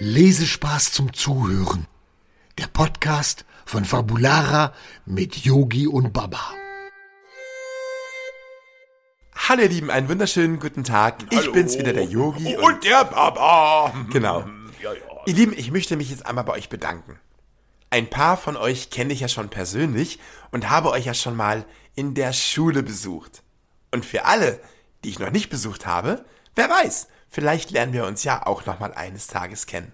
[0.00, 1.86] Lesespaß zum Zuhören.
[2.56, 4.72] Der Podcast von Fabulara
[5.06, 6.52] mit Yogi und Baba.
[9.48, 11.24] Hallo ihr Lieben, einen wunderschönen guten Tag.
[11.30, 11.52] Ich Hallo.
[11.52, 12.56] bin's wieder, der Yogi.
[12.56, 13.92] Und der Baba.
[14.10, 14.44] genau.
[14.80, 15.00] Ja, ja.
[15.26, 17.18] Ihr Lieben, ich möchte mich jetzt einmal bei euch bedanken.
[17.90, 20.20] Ein paar von euch kenne ich ja schon persönlich
[20.52, 21.64] und habe euch ja schon mal
[21.96, 23.42] in der Schule besucht.
[23.90, 24.60] Und für alle,
[25.02, 26.24] die ich noch nicht besucht habe,
[26.54, 29.92] wer weiß, vielleicht lernen wir uns ja auch noch mal eines Tages kennen.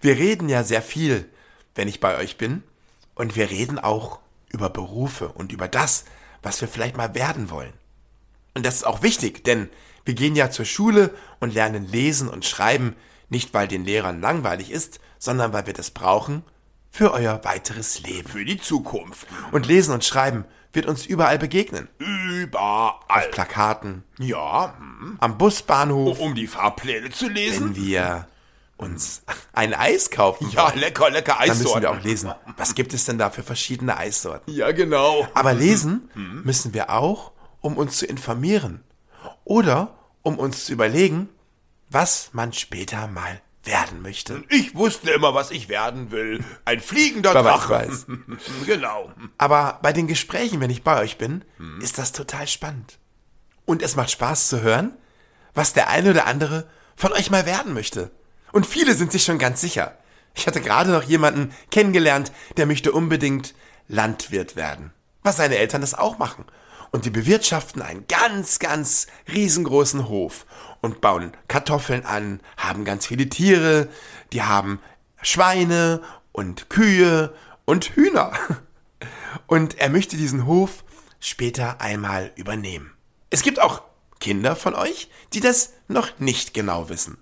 [0.00, 1.28] Wir reden ja sehr viel,
[1.74, 2.62] wenn ich bei euch bin,
[3.14, 6.04] und wir reden auch über Berufe und über das,
[6.42, 7.72] was wir vielleicht mal werden wollen.
[8.54, 9.68] Und das ist auch wichtig, denn
[10.04, 12.94] wir gehen ja zur Schule und lernen lesen und schreiben,
[13.28, 16.42] nicht weil den Lehrern langweilig ist, sondern weil wir das brauchen
[16.90, 18.28] für euer weiteres Leben.
[18.28, 19.26] Für die Zukunft.
[19.50, 21.88] Und lesen und schreiben wird uns überall begegnen.
[21.98, 22.94] Überall.
[23.08, 25.16] Auf Plakaten, Ja, hm.
[25.20, 27.76] am Busbahnhof, um die Fahrpläne zu wenn lesen.
[27.76, 28.28] wir
[28.76, 30.50] uns ein Eis kaufen.
[30.50, 31.86] Ja, wollen, lecker, lecker dann müssen wir Eissorten.
[31.86, 32.32] auch lesen.
[32.56, 34.52] Was gibt es denn da für verschiedene Eissorten?
[34.52, 35.26] Ja, genau.
[35.34, 38.82] Aber lesen müssen wir auch, um uns zu informieren.
[39.44, 41.28] Oder um uns zu überlegen,
[41.90, 44.42] was man später mal werden möchte.
[44.50, 46.44] Ich wusste immer, was ich werden will.
[46.64, 47.70] Ein fliegender ich Drache.
[47.72, 48.06] weiß.
[48.66, 49.10] genau.
[49.38, 51.44] Aber bei den Gesprächen, wenn ich bei euch bin,
[51.80, 52.98] ist das total spannend.
[53.64, 54.92] Und es macht Spaß zu hören,
[55.54, 58.10] was der eine oder andere von euch mal werden möchte.
[58.54, 59.98] Und viele sind sich schon ganz sicher.
[60.32, 63.52] Ich hatte gerade noch jemanden kennengelernt, der möchte unbedingt
[63.88, 64.92] Landwirt werden.
[65.24, 66.44] Was seine Eltern das auch machen.
[66.92, 70.46] Und die bewirtschaften einen ganz, ganz riesengroßen Hof
[70.80, 73.88] und bauen Kartoffeln an, haben ganz viele Tiere,
[74.32, 74.78] die haben
[75.20, 78.34] Schweine und Kühe und Hühner.
[79.48, 80.84] Und er möchte diesen Hof
[81.18, 82.92] später einmal übernehmen.
[83.30, 83.82] Es gibt auch
[84.20, 87.18] Kinder von euch, die das noch nicht genau wissen.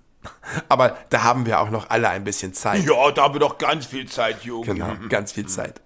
[0.68, 2.84] Aber da haben wir auch noch alle ein bisschen Zeit.
[2.84, 4.72] Ja, da haben wir doch ganz viel Zeit, Yogi.
[4.72, 5.80] Genau, ganz viel Zeit.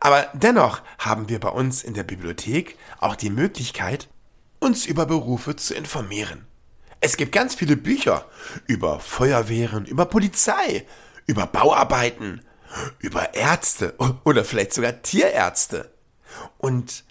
[0.00, 4.08] Aber dennoch haben wir bei uns in der Bibliothek auch die Möglichkeit,
[4.60, 6.46] uns über Berufe zu informieren.
[7.00, 8.26] Es gibt ganz viele Bücher
[8.66, 10.86] über Feuerwehren, über Polizei,
[11.26, 12.42] über Bauarbeiten,
[12.98, 15.90] über Ärzte oder vielleicht sogar Tierärzte.
[16.58, 17.04] Und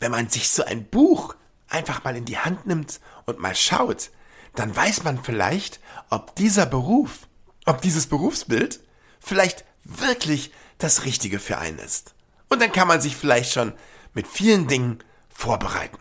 [0.00, 1.34] wenn man sich so ein Buch
[1.68, 4.10] einfach mal in die Hand nimmt und mal schaut,
[4.58, 5.80] dann weiß man vielleicht,
[6.10, 7.26] ob dieser Beruf,
[7.64, 8.80] ob dieses Berufsbild
[9.20, 12.14] vielleicht wirklich das Richtige für einen ist.
[12.48, 13.72] Und dann kann man sich vielleicht schon
[14.14, 15.98] mit vielen Dingen vorbereiten.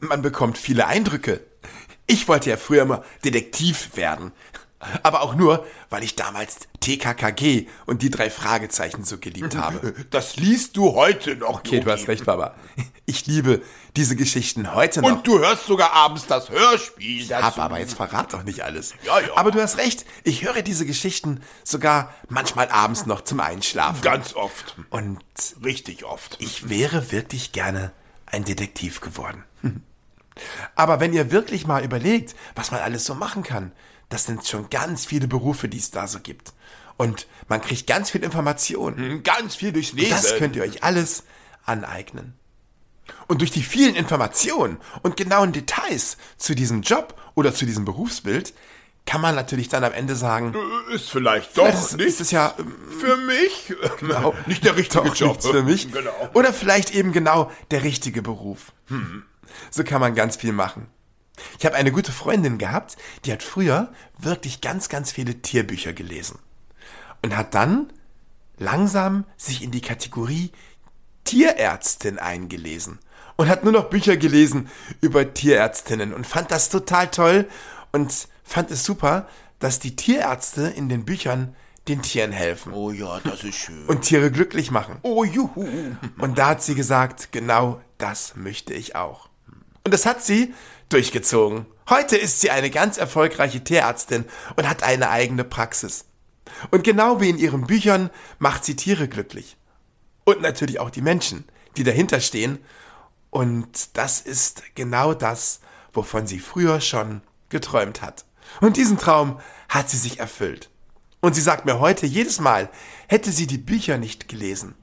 [0.00, 1.40] Man bekommt viele Eindrücke.
[2.06, 4.32] Ich wollte ja früher immer Detektiv werden.
[5.02, 9.94] Aber auch nur, weil ich damals TKKG und die drei Fragezeichen so geliebt habe.
[10.10, 12.54] Das liest du heute noch, Okay, du hast recht, Baba.
[13.04, 13.62] Ich liebe
[13.96, 15.08] diese Geschichten heute noch.
[15.08, 17.44] Und du hörst sogar abends das Hörspiel dazu.
[17.44, 18.94] Hab aber jetzt verrat doch nicht alles.
[19.04, 19.28] Ja, ja.
[19.34, 24.02] Aber du hast recht, ich höre diese Geschichten sogar manchmal abends noch zum Einschlafen.
[24.02, 24.76] Ganz oft.
[24.90, 25.18] Und
[25.64, 26.36] Richtig oft.
[26.38, 27.92] ich wäre wirklich gerne
[28.26, 29.42] ein Detektiv geworden.
[30.76, 33.72] Aber wenn ihr wirklich mal überlegt, was man alles so machen kann,
[34.08, 36.52] das sind schon ganz viele Berufe, die es da so gibt.
[36.96, 39.22] Und man kriegt ganz viel Information.
[39.22, 40.10] Ganz viel durchs Lesen.
[40.10, 41.24] Das könnt ihr euch alles
[41.64, 42.34] aneignen.
[43.26, 48.52] Und durch die vielen Informationen und genauen Details zu diesem Job oder zu diesem Berufsbild
[49.06, 50.54] kann man natürlich dann am Ende sagen,
[50.92, 53.74] Ist vielleicht doch das ist, nicht ist es ja ähm, für mich.
[54.00, 55.42] genau, Nicht der richtige Job.
[55.42, 55.90] für mich.
[55.90, 56.10] Genau.
[56.34, 58.72] Oder vielleicht eben genau der richtige Beruf.
[58.88, 59.22] Hm.
[59.70, 60.88] So kann man ganz viel machen.
[61.58, 66.38] Ich habe eine gute Freundin gehabt, die hat früher wirklich ganz, ganz viele Tierbücher gelesen.
[67.22, 67.92] Und hat dann
[68.58, 70.52] langsam sich in die Kategorie
[71.24, 72.98] Tierärztin eingelesen.
[73.36, 74.68] Und hat nur noch Bücher gelesen
[75.00, 77.48] über Tierärztinnen und fand das total toll
[77.92, 79.28] und fand es super,
[79.60, 81.54] dass die Tierärzte in den Büchern
[81.86, 83.86] den Tieren helfen Oh ja, das ist schön.
[83.86, 84.98] und Tiere glücklich machen.
[85.02, 85.66] oh juhu.
[86.18, 89.28] Und da hat sie gesagt, genau das möchte ich auch.
[89.88, 90.52] Und das hat sie
[90.90, 91.64] durchgezogen.
[91.88, 96.04] Heute ist sie eine ganz erfolgreiche Tierärztin und hat eine eigene Praxis.
[96.70, 99.56] Und genau wie in ihren Büchern macht sie Tiere glücklich.
[100.24, 101.46] Und natürlich auch die Menschen,
[101.78, 102.58] die dahinter stehen.
[103.30, 105.60] Und das ist genau das,
[105.94, 108.26] wovon sie früher schon geträumt hat.
[108.60, 109.40] Und diesen Traum
[109.70, 110.68] hat sie sich erfüllt.
[111.22, 112.68] Und sie sagt mir heute jedes Mal,
[113.06, 114.74] hätte sie die Bücher nicht gelesen,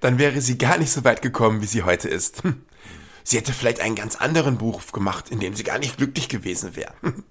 [0.00, 2.42] dann wäre sie gar nicht so weit gekommen, wie sie heute ist.
[3.28, 6.76] Sie hätte vielleicht einen ganz anderen Beruf gemacht, in dem sie gar nicht glücklich gewesen
[6.76, 6.94] wäre.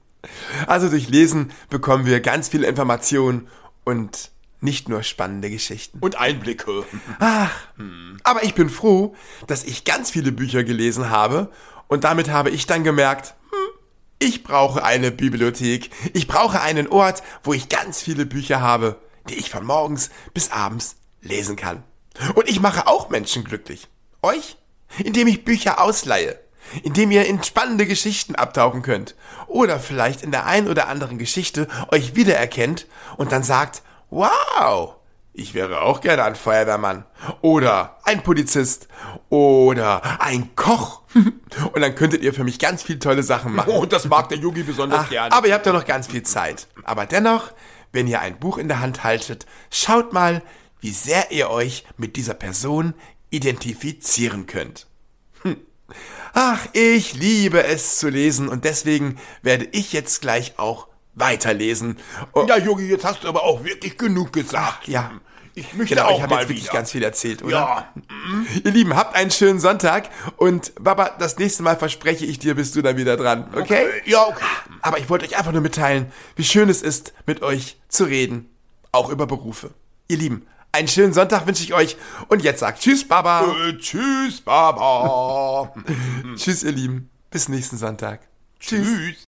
[0.65, 3.47] Also durch Lesen bekommen wir ganz viele Informationen
[3.85, 5.99] und nicht nur spannende Geschichten.
[5.99, 6.85] Und Einblicke.
[7.19, 7.51] Ach,
[8.23, 9.15] aber ich bin froh,
[9.45, 11.49] dass ich ganz viele Bücher gelesen habe
[11.88, 13.79] und damit habe ich dann gemerkt, hm,
[14.19, 15.91] Ich brauche eine Bibliothek.
[16.13, 18.99] Ich brauche einen Ort, wo ich ganz viele Bücher habe,
[19.29, 21.83] die ich von morgens bis abends lesen kann.
[22.35, 23.88] Und ich mache auch Menschen glücklich.
[24.21, 24.57] Euch?
[25.04, 26.39] Indem ich Bücher ausleihe.
[26.84, 29.16] Indem ihr in spannende Geschichten abtauchen könnt.
[29.48, 32.88] Oder vielleicht in der ein oder anderen Geschichte euch wiedererkennt
[33.18, 34.98] und dann sagt, wow,
[35.39, 37.06] ich wäre auch gerne ein Feuerwehrmann.
[37.42, 38.88] Oder ein Polizist.
[39.30, 41.01] Oder ein Koch.
[41.13, 43.72] Und dann könntet ihr für mich ganz viele tolle Sachen machen.
[43.72, 45.31] Oh, das mag der Yogi besonders Ach, gerne.
[45.31, 46.68] aber ihr habt ja noch ganz viel Zeit.
[46.83, 47.51] Aber dennoch,
[47.92, 50.42] wenn ihr ein Buch in der Hand haltet, schaut mal,
[50.80, 52.95] wie sehr ihr euch mit dieser Person
[53.29, 54.88] identifizieren könnt.
[55.44, 55.57] Hm.
[56.33, 61.97] Ach, ich liebe es zu lesen und deswegen werde ich jetzt gleich auch weiterlesen.
[62.33, 64.88] Oh, ja, Yogi, jetzt hast du aber auch wirklich genug gesagt.
[64.88, 65.12] ja.
[65.56, 66.74] Ich möchte Genau, auch ich habe jetzt wirklich wieder.
[66.74, 67.51] ganz viel erzählt, oder?
[67.51, 67.94] Ja.
[68.63, 72.75] Ihr Lieben, habt einen schönen Sonntag und Baba, das nächste Mal verspreche ich dir, bist
[72.75, 73.88] du dann wieder dran, okay?
[74.06, 74.45] Ja, okay.
[74.83, 78.51] Aber ich wollte euch einfach nur mitteilen, wie schön es ist, mit euch zu reden.
[78.91, 79.71] Auch über Berufe.
[80.07, 81.98] Ihr Lieben, einen schönen Sonntag wünsche ich euch.
[82.28, 83.56] Und jetzt sagt Tschüss, Baba.
[83.68, 85.74] Äh, tschüss, Baba.
[86.36, 87.10] Tschüss, ihr Lieben.
[87.31, 88.22] Bis nächsten Sonntag.
[88.60, 89.24] tschüss.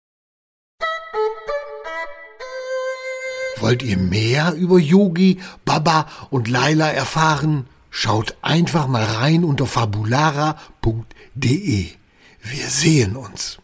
[3.60, 7.68] Wollt ihr mehr über Yogi, Baba und Laila erfahren?
[7.90, 10.58] Schaut einfach mal rein unter fabulara.de.
[12.42, 13.58] Wir sehen uns.